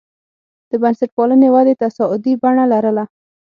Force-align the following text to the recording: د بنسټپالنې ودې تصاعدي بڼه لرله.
د 0.69 0.71
بنسټپالنې 0.81 1.49
ودې 1.55 1.73
تصاعدي 1.81 2.33
بڼه 2.41 2.65
لرله. 2.73 3.03